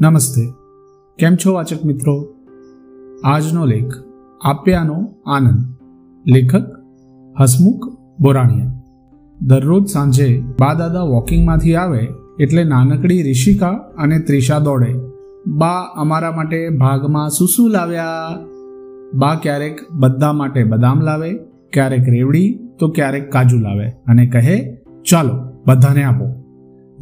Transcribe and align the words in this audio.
નમસ્તે. 0.00 0.52
કેમ 1.18 1.36
છો 1.36 1.54
વાચક 1.54 1.84
મિત્રો? 1.84 2.34
આજનો 3.24 3.66
લેખ 3.66 3.84
આપ્યાનો 4.44 5.14
આનંદ. 5.26 5.74
લેખક 6.26 6.62
હસમુખ 7.40 7.96
બોરાણીયા. 8.20 8.82
દરરોજ 9.40 9.86
સાંજે 9.86 10.40
બા 10.60 10.74
દાદા 10.74 11.02
વોકિંગમાંથી 11.02 11.74
આવે 11.74 12.08
એટલે 12.40 12.64
નાનકડી 12.64 13.22
રિષિકા 13.22 13.68
અને 13.98 14.18
ત્રિષા 14.18 14.58
દોડે. 14.58 14.94
બા 15.46 15.92
અમારા 15.96 16.32
માટે 16.32 16.68
ભાગમાં 16.68 17.28
શું 17.28 17.48
શું 17.48 17.70
લાવ્યા. 17.70 18.38
બા 19.14 19.34
ક્યારેક 19.34 19.78
બધા 19.92 20.32
માટે 20.32 20.64
બદામ 20.64 21.00
લાવે, 21.00 21.34
ક્યારેક 21.72 22.08
રેવડી, 22.08 22.58
તો 22.78 22.88
ક્યારેક 22.88 23.32
કાજુ 23.32 23.58
લાવે 23.58 23.88
અને 23.88 24.26
કહે, 24.26 24.76
ચાલો, 25.10 25.52
બધાને 25.66 26.04
આપો. 26.04 26.44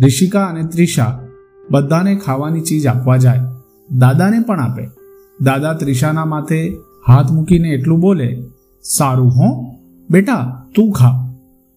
રિષિકા 0.03 0.45
અને 0.45 0.63
ત્રિષા 0.63 1.26
બધાને 1.71 2.17
ખાવાની 2.17 2.61
ચીજ 2.61 2.87
આપવા 2.87 3.17
જાય. 3.17 3.41
દાદાને 3.99 4.41
પણ 4.41 4.61
આપે. 4.61 4.89
દાદા 5.41 5.73
ત્રિષાના 5.73 6.25
માથે 6.25 6.77
હાથ 7.07 7.31
મૂકીને 7.31 7.69
એટલું 7.69 8.01
બોલે, 8.01 8.43
સારું 8.83 9.31
હો, 9.31 9.65
બેટા, 10.11 10.67
તું 10.75 10.93
ખા. 10.93 11.33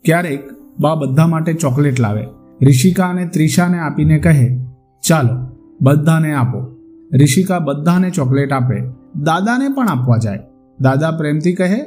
ક્યારેક 0.05 0.49
બા 0.79 0.95
બધા 0.95 1.27
માટે 1.27 1.53
ચોકલેટ 1.53 1.99
લાવે. 1.99 2.27
રિષિકા 2.61 3.07
અને 3.07 3.25
ત્રિષાને 3.25 3.79
આપીને 3.79 4.19
કહે, 4.19 4.59
ચાલો, 5.07 5.57
બધાને 5.81 6.33
આપો. 6.33 6.75
રિષિકા 7.13 7.59
બધાને 7.59 8.09
ચોકલેટ 8.09 8.51
આપે. 8.51 8.81
દાદાને 9.21 9.69
પણ 9.69 9.87
આપવા 9.87 10.17
જાય. 10.17 10.39
દાદા 10.81 11.11
પ્રેમથી 11.11 11.53
કહે, 11.53 11.81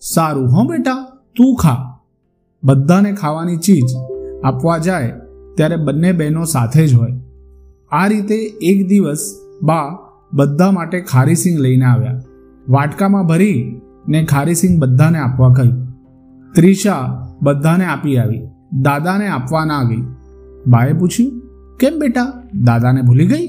સારું 0.00 0.52
હો, 0.52 0.64
બેટા, 0.64 1.18
તું 1.36 1.56
ખા. 1.56 1.98
બધાને 2.64 3.12
ખાવાની 3.12 3.56
ચીજ 3.56 3.96
આપવા 4.44 4.78
જાય 4.78 5.12
ત્યારે 5.56 5.76
બંને 5.76 6.12
બહેનો 6.12 6.44
સાથે 6.44 6.86
જ 6.86 6.94
હોય. 6.94 7.19
આ 7.92 8.06
રીતે 8.06 8.34
એક 8.62 8.86
દિવસ 8.88 9.18
બા 9.62 9.98
બધા 10.32 10.70
માટે 10.70 11.00
ખારીસિંગ 11.00 11.58
લઈને 11.58 11.84
આવ્યા. 11.84 12.20
વાટકામાં 12.68 13.26
ભરી 13.26 13.80
ને 14.08 14.24
ખારીસિંગ 14.24 14.80
બધાને 14.80 15.18
આપવા 15.18 15.52
કહી 15.52 15.72
ત્રિષા 16.54 17.26
બધાને 17.42 17.84
આપી 17.84 18.16
આવી. 18.16 18.40
દાદાને 18.72 19.26
આપવા 19.26 19.64
ના 19.64 19.82
ગઈ. 19.82 20.02
બાએ 20.66 20.92
પૂછ્યું, 20.92 21.42
કેમ 21.80 21.98
બેટા? 21.98 22.42
દાદાને 22.64 23.02
ભૂલી 23.02 23.26
ગઈ? 23.26 23.46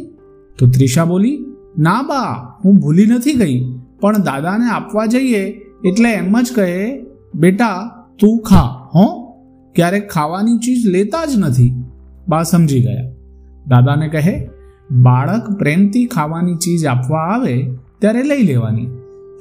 તો 0.58 0.68
ત્રિષા 0.68 1.06
બોલી, 1.06 1.46
ના 1.78 2.02
બા, 2.02 2.56
હું 2.66 2.76
ભૂલી 2.76 3.06
નથી 3.06 3.34
ગઈ, 3.34 3.74
પણ 4.02 4.18
દાદાને 4.18 4.70
આપવા 4.70 5.06
જઈએ 5.06 5.44
એટલે 5.86 6.14
એમ 6.14 6.42
જ 6.42 6.52
કહે, 6.56 7.02
બેટા, 7.36 7.92
તું 8.20 8.42
ખા, 8.42 8.90
હો. 8.96 9.34
ક્યારેક 9.76 10.10
ખાવાની 10.10 10.58
ચીજ 10.58 10.88
લેતા 10.88 11.26
જ 11.26 11.38
નથી 11.38 11.74
બા 12.28 12.44
સમજી 12.44 12.82
ગયા. 12.82 13.11
દાદાને 13.72 14.08
કહે, 14.08 14.36
બાળક 14.92 15.52
પ્રેમથી 15.60 16.06
ખાવાની 16.06 16.56
ચીજ 16.56 16.86
આપવા 16.86 17.20
આવે 17.20 17.56
ત્યારે 18.00 18.24
લઈ 18.24 18.44
લેવાની. 18.44 18.88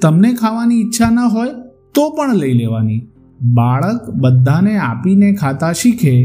તમને 0.01 0.33
ખાવાની 0.33 0.81
ઈચ્છા 0.81 1.09
ન 1.09 1.19
હોય 1.19 1.49
તો 1.95 2.09
પણ 2.09 2.35
લઈ 2.35 2.53
લેવાની. 2.53 3.01
બાળક 3.41 4.09
બધાને 4.09 4.77
આપીને 4.77 5.33
ખાતા 5.33 5.73
શીખે, 5.73 6.15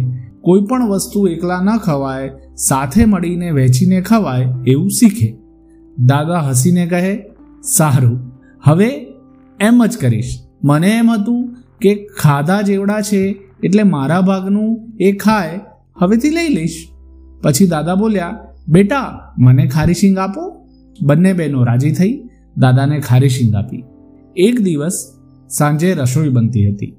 કોઈ 0.41 0.61
પણ 0.61 0.89
વસ્તુ 0.89 1.27
એકલા 1.27 1.61
ન 1.61 1.77
ખવાય, 1.79 2.31
સાથે 2.57 3.05
મળીને 3.05 3.51
વહેંચીને 3.51 4.01
ખવાય 4.01 4.49
એવું 4.67 4.91
શીખે. 4.91 5.37
દાદા 5.99 6.41
હસીને 6.41 6.87
કહે, 6.87 7.15
સારું, 7.63 8.19
હવે 8.65 8.91
એમ 9.61 9.87
જ 9.87 9.99
કરીશ. 10.01 10.35
મને 10.65 10.89
એમ 10.89 11.11
હતું 11.11 11.57
કે 11.81 11.95
ખાધા 12.19 12.63
જેવડા 12.63 13.01
છે 13.01 13.23
એટલે 13.65 13.83
મારા 13.83 14.21
ભાગનું 14.21 14.71
એ 15.01 15.13
ખાય, 15.13 15.61
હવેથી 16.01 16.31
લઈ 16.31 16.49
લઈશ. 16.49 16.77
પછી 17.43 17.67
દાદા 17.67 17.95
બોલ્યા, 17.95 18.39
બેટા, 18.69 19.21
મને 19.39 19.67
ખારી 19.67 19.95
શીંગ 19.95 20.19
આપો. 20.19 20.67
બંને 21.03 21.33
બહેનો 21.33 21.65
રાજી 21.65 21.93
થઈ 21.93 22.23
દાદાને 22.57 23.01
ખારી 23.01 23.29
શીંગ 23.29 23.55
આપી. 23.55 23.85
એક 24.37 24.61
દિવસ 24.61 25.13
સાંજે 25.49 25.95
રસોઈ 25.95 26.29
બનતી 26.29 26.71
હતી. 26.71 26.97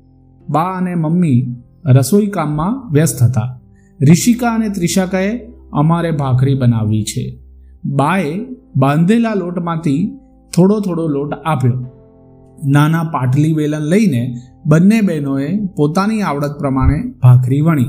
બા 0.49 0.61
અને 0.61 0.95
મમ્મી 0.95 1.55
રસોઈ 1.85 2.27
કામમાં 2.27 2.93
વ્યસ્ત 2.93 3.23
હતા. 3.23 3.59
રિષિકા 4.01 4.51
અને 4.51 4.69
ત્રિષા 4.69 5.05
કહે 5.05 5.39
અમારે 5.73 6.11
ભાખરી 6.11 6.53
બનાવવી 6.53 7.03
છે. 7.03 7.39
બાએ 7.85 8.45
બાંધેલા 8.75 9.33
લોટમાંથી 9.33 10.19
થોડો 10.55 10.79
થોડો 10.79 11.07
લોટ 11.07 11.33
આપ્યો. 11.33 11.85
નાના 12.65 13.03
પાટલી 13.03 13.53
વેલણ 13.53 13.79
લઈને 13.79 14.35
બંને 14.65 15.01
બહેનોએ 15.01 15.65
પોતાની 15.65 16.21
આવડત 16.21 16.55
પ્રમાણે 16.59 17.03
ભાખરી 17.21 17.61
વણી. 17.61 17.85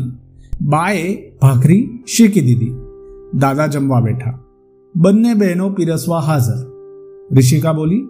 બાએ 0.60 1.30
ભાખરી 1.42 2.04
શેકી 2.16 2.40
દીધી. 2.40 2.74
દાદા 3.34 3.66
જમવા 3.66 4.00
બેઠા. 4.00 4.38
બંને 4.96 5.34
બહેનો 5.34 5.70
પીરસવા 5.70 6.18
હાજર. 6.18 6.66
રિષિકા 7.32 7.72
બોલી, 7.72 8.06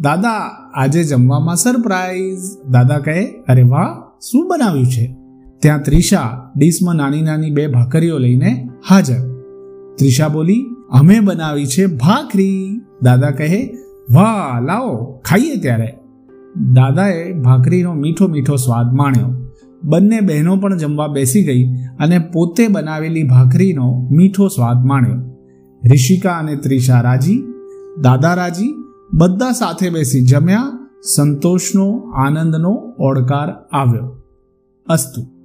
દાદા, 0.00 0.50
આજે 0.74 1.04
જમવામાં 1.04 1.56
સરપ્રાઈઝ 1.56 2.38
દાદા 2.70 2.98
કહે, 2.98 3.24
અરે 3.24 3.62
વાહ, 3.62 4.18
શું 4.20 4.48
બનાવ્યું 4.48 4.86
છે? 4.86 5.16
ત્યાં 5.58 5.82
ત્રિષા 5.82 6.50
ડીશમાં 6.56 6.94
નાની 6.94 7.22
નાની 7.22 7.50
બે 7.50 7.66
ભાખરીઓ 7.66 8.18
લઈને 8.18 8.68
હાજર. 8.88 9.20
ત્રિષા 9.94 10.28
બોલી, 10.28 10.66
અમે 10.90 11.20
બનાવી 11.20 11.66
છે 11.66 11.86
ભાખરી. 11.86 12.80
દાદા 13.02 13.30
કહે, 13.30 13.74
વાહ, 14.10 14.60
લાવો, 14.60 15.20
ખાઈએ 15.24 15.56
ત્યારે. 15.56 15.98
દાદાએ 16.72 17.32
ભાખરીનો 17.32 17.94
મીઠો 17.94 18.28
મીઠો 18.28 18.56
સ્વાદ 18.56 18.94
માણ્યો. 18.94 19.37
બંને 19.82 20.20
બહેનો 20.20 20.56
પણ 20.56 20.76
જમવા 20.76 21.06
બેસી 21.06 21.44
ગઈ 21.44 21.76
અને 21.76 22.18
પોતે 22.18 22.68
બનાવેલી 22.68 23.22
ભાખરીનો 23.22 24.08
મીઠો 24.10 24.48
સ્વાદ 24.48 24.86
માણ્યો. 24.86 25.14
રિષિકા 25.90 26.30
અને 26.30 26.56
ત્રિષા 26.56 27.00
રાજી, 27.00 27.42
દાદા 28.00 28.34
રાજી, 28.34 28.74
બધા 29.14 29.52
સાથે 29.52 29.90
બેસી 29.90 30.22
જમ્યા, 30.22 30.88
સંતોષનો, 31.16 31.98
આનંદનો 32.14 32.70
ઓડકાર 32.98 33.50
આવ્યો. 33.72 34.22
અસ્તુ. 34.86 35.37